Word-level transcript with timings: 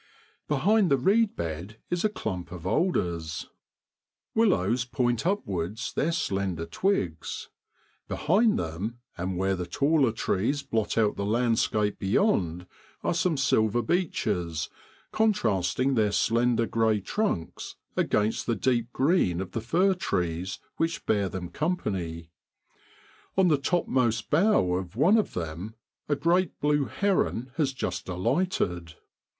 Behind 0.47 0.89
the 0.89 0.97
reed 0.97 1.35
bed 1.35 1.77
is 1.91 2.03
a 2.03 2.09
clump 2.09 2.51
of 2.51 2.65
alders. 2.65 3.45
Willows 4.33 4.83
point 4.83 5.27
upwards 5.27 5.93
their 5.93 6.09
slen 6.09 6.55
der 6.55 6.65
twigs. 6.65 7.49
Behind 8.07 8.57
them, 8.57 8.97
and 9.15 9.37
where 9.37 9.55
the 9.55 9.67
taller 9.67 10.11
trees 10.11 10.63
blot 10.63 10.97
out 10.97 11.17
the 11.17 11.23
landscape 11.23 11.99
beyond, 11.99 12.65
are 13.03 13.13
some 13.13 13.37
silver 13.37 13.83
beeches, 13.83 14.71
contrasting 15.11 15.93
their 15.93 16.11
slender 16.11 16.65
grey 16.65 16.99
trunks 16.99 17.75
against 17.95 18.47
the 18.47 18.55
deep 18.55 18.91
green 18.91 19.39
of 19.39 19.51
the 19.51 19.61
fir 19.61 19.93
trees 19.93 20.57
which 20.77 21.05
bear 21.05 21.29
them 21.29 21.47
company. 21.51 22.31
On 23.37 23.49
the 23.49 23.57
topmost 23.59 24.31
bough 24.31 24.73
of 24.73 24.95
one 24.95 25.19
of 25.19 25.35
them 25.35 25.75
a 26.09 26.15
great 26.15 26.59
blue 26.59 26.85
heron 26.85 27.51
has 27.57 27.71
just 27.71 28.09
alighted. 28.09 28.95